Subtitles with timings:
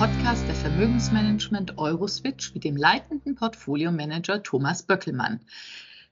[0.00, 5.40] Podcast der Vermögensmanagement Euroswitch mit dem leitenden Portfoliomanager Thomas Böckelmann.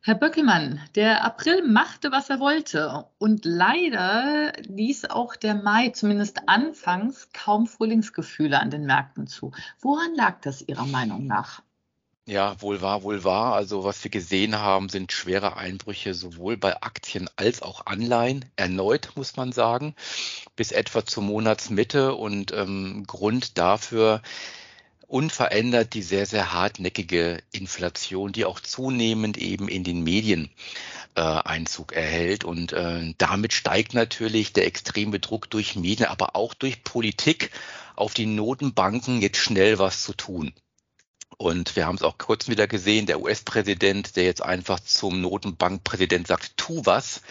[0.03, 3.07] Herr Böckelmann, der April machte, was er wollte.
[3.17, 9.53] Und leider ließ auch der Mai zumindest anfangs kaum Frühlingsgefühle an den Märkten zu.
[9.81, 11.63] Woran lag das Ihrer Meinung nach?
[12.29, 13.55] Ja, wohl wahr, wohl wahr.
[13.55, 18.45] Also was wir gesehen haben, sind schwere Einbrüche sowohl bei Aktien als auch Anleihen.
[18.55, 19.95] Erneut muss man sagen,
[20.55, 22.15] bis etwa zur Monatsmitte.
[22.15, 24.21] Und ähm, Grund dafür
[25.07, 30.51] unverändert die sehr, sehr hartnäckige Inflation, die auch zunehmend eben in den Medien
[31.15, 32.45] äh, Einzug erhält.
[32.45, 37.53] Und äh, damit steigt natürlich der extreme Druck durch Medien, aber auch durch Politik
[37.97, 40.53] auf die Notenbanken jetzt schnell was zu tun.
[41.37, 46.27] Und wir haben es auch kurz wieder gesehen, der US-Präsident, der jetzt einfach zum Notenbankpräsident
[46.27, 47.23] sagt, tu was.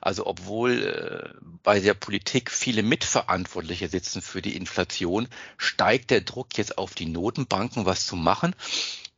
[0.00, 5.28] Also obwohl äh, bei der Politik viele Mitverantwortliche sitzen für die Inflation,
[5.58, 8.54] steigt der Druck jetzt auf die Notenbanken, was zu machen.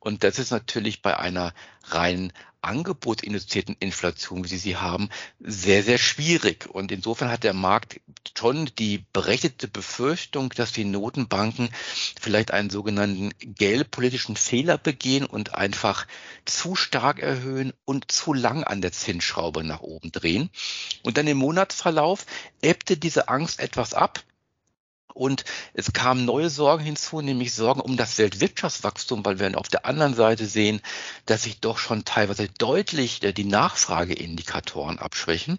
[0.03, 5.99] Und das ist natürlich bei einer rein angebotsinduzierten Inflation, wie Sie sie haben, sehr, sehr
[5.99, 6.69] schwierig.
[6.69, 8.01] Und insofern hat der Markt
[8.37, 11.71] schon die berechtigte Befürchtung, dass die Notenbanken
[12.21, 16.07] vielleicht einen sogenannten geldpolitischen Fehler begehen und einfach
[16.45, 20.51] zu stark erhöhen und zu lang an der Zinsschraube nach oben drehen.
[21.03, 22.27] Und dann im Monatsverlauf
[22.61, 24.21] ebbte diese Angst etwas ab.
[25.15, 29.85] Und es kamen neue Sorgen hinzu, nämlich Sorgen um das Weltwirtschaftswachstum, weil wir auf der
[29.85, 30.81] anderen Seite sehen,
[31.27, 35.59] dass sich doch schon teilweise deutlich äh, die Nachfrageindikatoren abschwächen.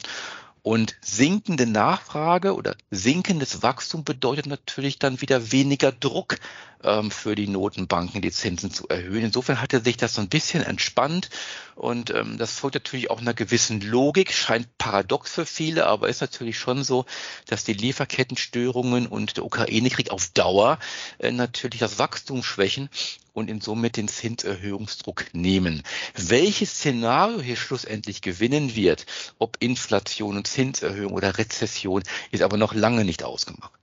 [0.64, 6.38] Und sinkende Nachfrage oder sinkendes Wachstum bedeutet natürlich dann wieder weniger Druck
[6.83, 9.25] ähm, für die Notenbanken, die Zinsen zu erhöhen.
[9.25, 11.30] Insofern hatte sich das so ein bisschen entspannt
[11.75, 16.22] und ähm, das folgt natürlich auch einer gewissen Logik, scheint paradox für viele, aber ist
[16.22, 17.06] natürlich schon so,
[17.47, 20.79] dass die Lieferkettenstörungen und der Ukraine-Krieg auf Dauer
[21.19, 22.90] äh, natürlich das Wachstum schwächen
[23.33, 25.83] und in somit den Zinserhöhungsdruck nehmen.
[26.16, 29.05] Welches Szenario hier schlussendlich gewinnen wird,
[29.39, 33.73] ob Inflation und Zinserhöhung oder Rezession, ist aber noch lange nicht ausgemacht.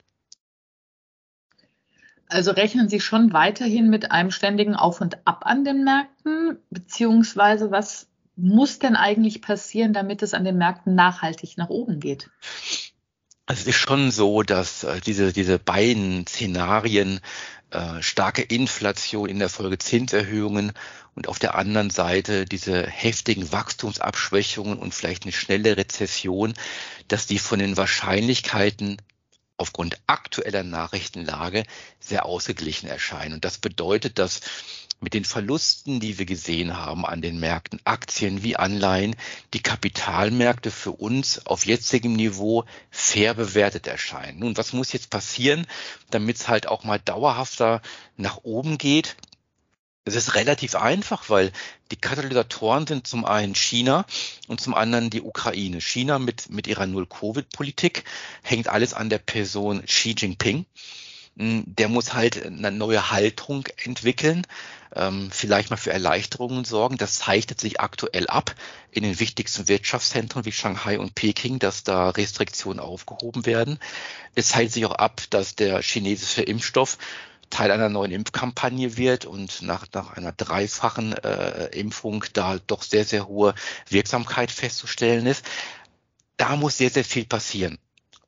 [2.29, 7.73] Also rechnen Sie schon weiterhin mit einem ständigen Auf und Ab an den Märkten, beziehungsweise
[7.73, 8.07] was
[8.37, 12.31] muss denn eigentlich passieren, damit es an den Märkten nachhaltig nach oben geht?
[13.51, 17.19] Also es ist schon so, dass äh, diese, diese beiden Szenarien
[17.73, 20.71] äh, starke Inflation in der Folge Zinserhöhungen
[21.17, 26.55] und auf der anderen Seite diese heftigen Wachstumsabschwächungen und vielleicht eine schnelle Rezession,
[27.09, 28.99] dass die von den Wahrscheinlichkeiten
[29.57, 31.65] aufgrund aktueller Nachrichtenlage
[31.99, 33.35] sehr ausgeglichen erscheinen.
[33.35, 34.43] Und das bedeutet, dass
[35.01, 39.17] mit den Verlusten, die wir gesehen haben an den Märkten, Aktien wie Anleihen,
[39.55, 44.41] die Kapitalmärkte für uns auf jetzigem Niveau fair bewertet erscheinen.
[44.41, 45.67] Nun, was muss jetzt passieren,
[46.11, 47.81] damit es halt auch mal dauerhafter
[48.17, 49.17] nach oben geht?
[50.05, 51.53] Es ist relativ einfach, weil
[51.91, 54.07] die Katalysatoren sind zum einen China
[54.49, 55.81] und zum anderen die Ukraine.
[55.81, 58.05] China mit, mit ihrer Null-Covid-Politik
[58.43, 60.67] hängt alles an der Person Xi Jinping.
[61.37, 64.47] Der muss halt eine neue Haltung entwickeln,
[64.95, 66.99] ähm, vielleicht mal für Erleichterungen sorgen.
[66.99, 68.55] Das zeichnet sich aktuell ab
[68.91, 73.79] in den wichtigsten Wirtschaftszentren wie Shanghai und Peking, dass da Restriktionen aufgehoben werden.
[74.35, 76.99] Es zeichnet sich auch ab, dass der chinesische Impfstoff
[77.51, 83.05] Teil einer neuen Impfkampagne wird und nach, nach einer dreifachen äh, Impfung da doch sehr,
[83.05, 83.55] sehr hohe
[83.89, 85.45] Wirksamkeit festzustellen ist.
[86.37, 87.79] Da muss sehr, sehr viel passieren.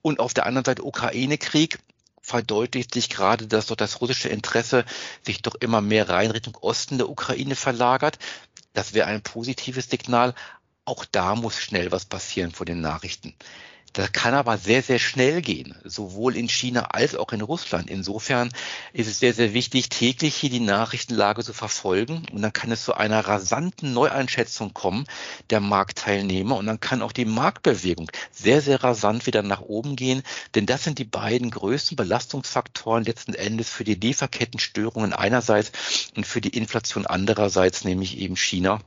[0.02, 1.78] Und auf der anderen Seite Ukraine-Krieg
[2.22, 4.84] verdeutlicht sich gerade, dass dort das russische Interesse
[5.26, 8.18] sich doch immer mehr rein Richtung Osten der Ukraine verlagert.
[8.72, 10.34] Das wäre ein positives Signal.
[10.84, 13.34] Auch da muss schnell was passieren vor den Nachrichten.
[13.92, 17.90] Das kann aber sehr, sehr schnell gehen, sowohl in China als auch in Russland.
[17.90, 18.50] Insofern
[18.94, 22.26] ist es sehr, sehr wichtig, täglich hier die Nachrichtenlage zu verfolgen.
[22.32, 25.04] Und dann kann es zu einer rasanten Neueinschätzung kommen
[25.50, 26.56] der Marktteilnehmer.
[26.56, 30.22] Und dann kann auch die Marktbewegung sehr, sehr rasant wieder nach oben gehen.
[30.54, 36.40] Denn das sind die beiden größten Belastungsfaktoren letzten Endes für die Lieferkettenstörungen einerseits und für
[36.40, 38.80] die Inflation andererseits, nämlich eben China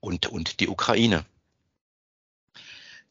[0.00, 1.26] und, und die Ukraine.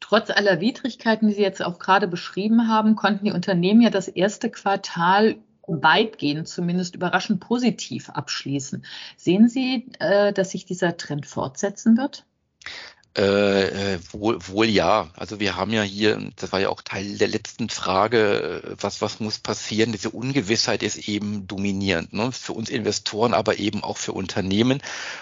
[0.04, 4.10] Trotz aller Widrigkeiten, die Sie jetzt auch gerade beschrieben haben, konnten die Unternehmen ja das
[4.10, 8.84] erste Quartal weitgehend zumindest überraschend positiv abschließen.
[9.16, 12.26] Sehen Sie, äh, dass sich dieser Trend fortsetzen wird?
[13.16, 15.12] Äh, äh, wohl, wohl ja.
[15.16, 19.02] Also wir haben ja hier, das war ja auch Teil der letzten Frage, äh, was,
[19.04, 19.92] was muss passieren?
[19.92, 22.14] Diese Ungewissheit ist eben dominierend.
[22.14, 22.32] Ne?
[22.32, 24.82] Für uns Investoren, aber eben auch für Unternehmen.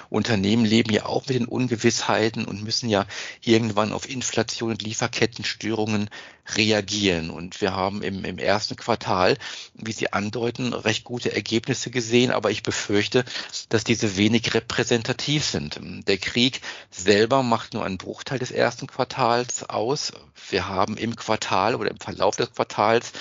[0.09, 3.05] Unternehmen leben ja auch mit den Ungewissheiten und müssen ja
[3.43, 6.09] irgendwann auf Inflation und Lieferkettenstörungen
[6.55, 7.29] reagieren.
[7.29, 9.37] Und wir haben im, im ersten Quartal,
[9.73, 13.25] wie Sie andeuten, recht gute Ergebnisse gesehen, aber ich befürchte,
[13.69, 15.79] dass diese wenig repräsentativ sind.
[16.07, 20.13] Der Krieg selber macht nur nur einen Bruchteil des ersten Quartals aus.
[20.49, 23.11] Wir haben im Quartal oder im Verlauf des Quartals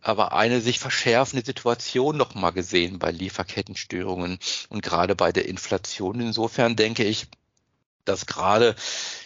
[0.00, 4.38] aber eine sich verschärfende Situation nochmal gesehen bei Lieferkettenstörungen
[4.68, 6.20] und gerade bei der Inflation.
[6.20, 7.26] Insofern denke ich,
[8.08, 8.74] dass gerade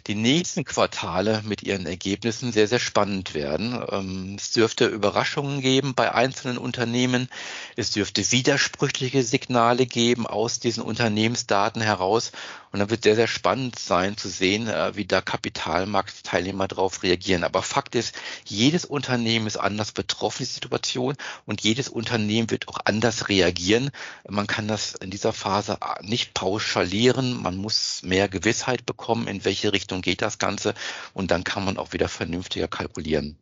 [0.06, 3.82] die nächsten Quartale mit ihren Ergebnissen sehr, sehr spannend werden.
[3.90, 7.28] Ähm, es dürfte Überraschungen geben bei einzelnen Unternehmen.
[7.76, 12.32] Es dürfte widersprüchliche Signale geben aus diesen Unternehmensdaten heraus.
[12.72, 17.44] Und dann wird sehr, sehr spannend sein zu sehen, äh, wie da Kapitalmarktteilnehmer darauf reagieren.
[17.44, 18.14] Aber Fakt ist,
[18.46, 21.14] jedes Unternehmen ist anders betroffen, die Situation,
[21.44, 23.90] und jedes Unternehmen wird auch anders reagieren.
[24.26, 27.42] Man kann das in dieser Phase nicht pauschalieren.
[27.42, 30.74] Man muss mehr Gewissheit bekommen, in welche Richtung geht das Ganze.
[31.12, 33.36] Und dann kann man auch wieder vernünftiger kalkulieren.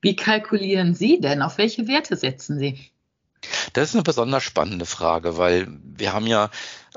[0.00, 1.42] Wie kalkulieren Sie denn?
[1.42, 2.90] Auf welche Werte setzen Sie?
[3.72, 6.50] Das ist eine besonders spannende Frage, weil wir haben ja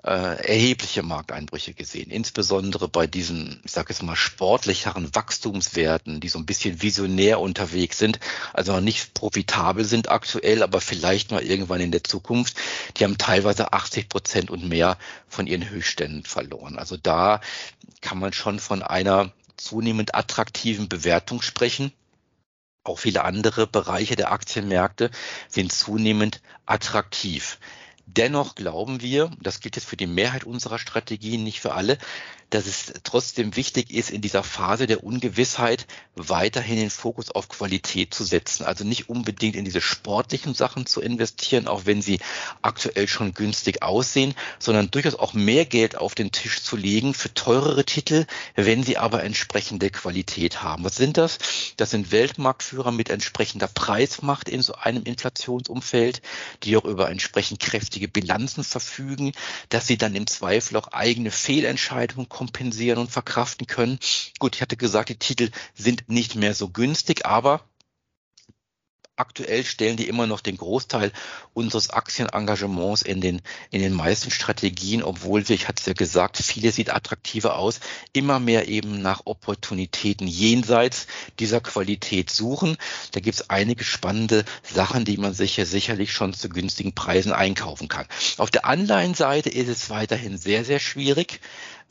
[0.05, 6.45] erhebliche Markteinbrüche gesehen, insbesondere bei diesen, ich sage jetzt mal, sportlicheren Wachstumswerten, die so ein
[6.45, 8.19] bisschen visionär unterwegs sind,
[8.53, 12.55] also noch nicht profitabel sind aktuell, aber vielleicht mal irgendwann in der Zukunft.
[12.97, 16.77] Die haben teilweise 80 Prozent und mehr von ihren Höchstständen verloren.
[16.77, 17.41] Also da
[18.01, 21.91] kann man schon von einer zunehmend attraktiven Bewertung sprechen.
[22.83, 25.09] Auch viele andere Bereiche der Aktienmärkte
[25.49, 27.57] sind zunehmend attraktiv.
[28.07, 31.97] Dennoch glauben wir, das gilt jetzt für die Mehrheit unserer Strategien, nicht für alle,
[32.51, 38.13] dass es trotzdem wichtig ist, in dieser Phase der Ungewissheit weiterhin den Fokus auf Qualität
[38.13, 38.63] zu setzen.
[38.63, 42.19] Also nicht unbedingt in diese sportlichen Sachen zu investieren, auch wenn sie
[42.61, 47.33] aktuell schon günstig aussehen, sondern durchaus auch mehr Geld auf den Tisch zu legen für
[47.33, 50.83] teurere Titel, wenn sie aber entsprechende Qualität haben.
[50.83, 51.39] Was sind das?
[51.77, 56.21] Das sind Weltmarktführer mit entsprechender Preismacht in so einem Inflationsumfeld,
[56.63, 59.31] die auch über entsprechend kräftige Bilanzen verfügen,
[59.69, 63.99] dass sie dann im Zweifel auch eigene Fehlentscheidungen kompensieren und verkraften können.
[64.39, 67.61] Gut, ich hatte gesagt, die Titel sind nicht mehr so günstig, aber
[69.17, 71.11] aktuell stellen die immer noch den Großteil
[71.53, 73.41] unseres Aktienengagements in den,
[73.71, 77.79] in den meisten Strategien, obwohl wir, ich hatte es ja gesagt, viele sieht attraktiver aus,
[78.13, 81.07] immer mehr eben nach Opportunitäten jenseits
[81.39, 82.77] dieser Qualität suchen.
[83.11, 87.87] Da gibt es einige spannende Sachen, die man sicher sicherlich schon zu günstigen Preisen einkaufen
[87.87, 88.05] kann.
[88.37, 91.39] Auf der Anleihenseite ist es weiterhin sehr, sehr schwierig.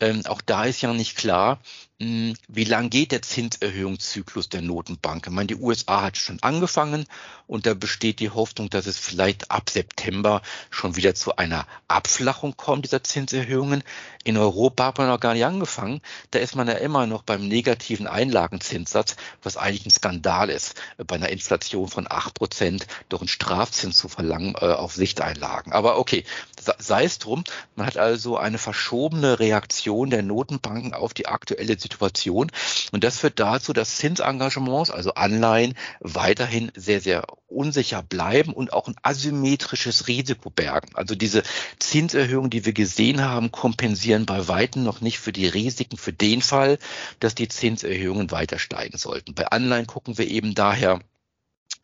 [0.00, 1.60] Ähm, auch da ist ja nicht klar,
[2.00, 5.26] hm, wie lang geht der Zinserhöhungszyklus der Notenbank?
[5.26, 7.06] Ich meine, die USA hat schon angefangen
[7.46, 12.56] und da besteht die Hoffnung, dass es vielleicht ab September schon wieder zu einer Abflachung
[12.56, 13.84] kommt dieser Zinserhöhungen.
[14.24, 16.00] In Europa hat man noch gar nicht angefangen.
[16.32, 19.14] Da ist man ja immer noch beim negativen Einlagenzinssatz,
[19.44, 24.08] was eigentlich ein Skandal ist, bei einer Inflation von acht Prozent durch einen Strafzins zu
[24.08, 25.72] verlangen äh, auf Sichteinlagen.
[25.72, 26.24] Aber okay,
[26.78, 27.44] sei es drum.
[27.76, 32.50] Man hat also eine verschobene Reaktion der Notenbanken auf die aktuelle Situation.
[32.92, 38.88] Und das führt dazu, dass Zinsengagements, also Anleihen, weiterhin sehr, sehr unsicher bleiben und auch
[38.88, 40.90] ein asymmetrisches Risiko bergen.
[40.94, 41.42] Also diese
[41.78, 46.42] Zinserhöhungen, die wir gesehen haben, kompensieren bei Weitem noch nicht für die Risiken für den
[46.42, 46.78] Fall,
[47.20, 49.34] dass die Zinserhöhungen weiter steigen sollten.
[49.34, 51.00] Bei Anleihen gucken wir eben daher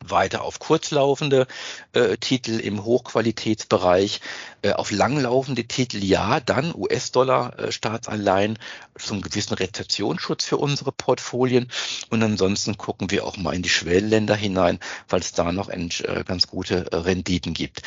[0.03, 1.47] weiter auf kurzlaufende
[1.93, 4.21] äh, Titel im Hochqualitätsbereich,
[4.61, 11.71] äh, auf langlaufende Titel ja, dann US-Dollar-Staatsanleihen äh, zum gewissen Rezeptionsschutz für unsere Portfolien
[12.09, 16.23] und ansonsten gucken wir auch mal in die Schwellenländer hinein, weil es da noch äh,
[16.25, 17.81] ganz gute äh, Renditen gibt.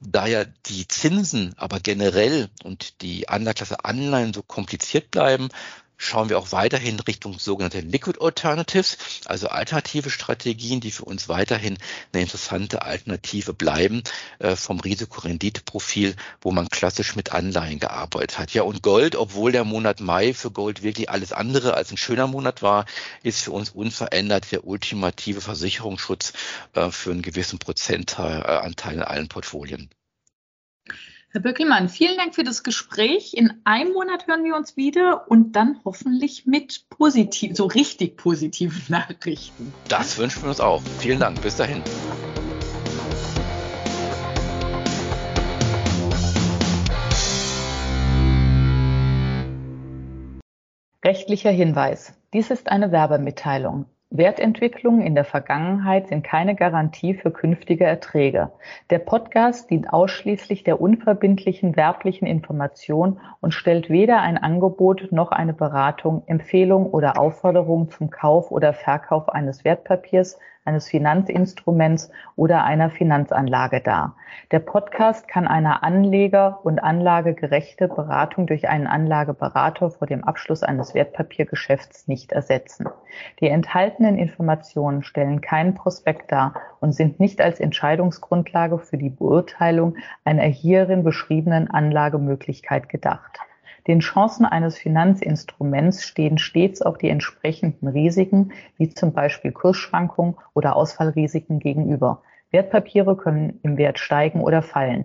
[0.00, 5.48] Da ja die Zinsen aber generell und die Anlageklasse Anleihen so kompliziert bleiben,
[5.96, 11.78] schauen wir auch weiterhin Richtung sogenannte Liquid Alternatives, also alternative Strategien, die für uns weiterhin
[12.12, 14.02] eine interessante Alternative bleiben
[14.38, 18.52] äh, vom Risikorenditeprofil, wo man klassisch mit Anleihen gearbeitet hat.
[18.52, 22.26] Ja, und Gold, obwohl der Monat Mai für Gold wirklich alles andere als ein schöner
[22.26, 22.86] Monat war,
[23.22, 26.32] ist für uns unverändert der ultimative Versicherungsschutz
[26.74, 29.90] äh, für einen gewissen Prozentanteil in allen Portfolien.
[31.36, 33.34] Herr Böckelmann, vielen Dank für das Gespräch.
[33.34, 38.82] In einem Monat hören wir uns wieder und dann hoffentlich mit positiv, so richtig positiven
[38.88, 39.70] Nachrichten.
[39.86, 40.80] Das wünschen wir uns auch.
[40.98, 41.42] Vielen Dank.
[41.42, 41.82] Bis dahin.
[51.04, 52.14] Rechtlicher Hinweis.
[52.32, 53.84] Dies ist eine Werbemitteilung.
[54.18, 58.50] Wertentwicklungen in der Vergangenheit sind keine Garantie für künftige Erträge.
[58.90, 65.52] Der Podcast dient ausschließlich der unverbindlichen werblichen Information und stellt weder ein Angebot noch eine
[65.52, 73.80] Beratung, Empfehlung oder Aufforderung zum Kauf oder Verkauf eines Wertpapiers, eines Finanzinstruments oder einer Finanzanlage
[73.80, 74.16] dar.
[74.50, 80.94] Der Podcast kann eine Anleger- und anlagegerechte Beratung durch einen Anlageberater vor dem Abschluss eines
[80.94, 82.88] Wertpapiergeschäfts nicht ersetzen.
[83.40, 89.96] Die enthaltenen Informationen stellen keinen Prospekt dar und sind nicht als Entscheidungsgrundlage für die Beurteilung
[90.24, 93.38] einer hierin beschriebenen Anlagemöglichkeit gedacht.
[93.86, 100.74] Den Chancen eines Finanzinstruments stehen stets auch die entsprechenden Risiken, wie zum Beispiel Kursschwankungen oder
[100.74, 102.22] Ausfallrisiken gegenüber.
[102.50, 105.04] Wertpapiere können im Wert steigen oder fallen.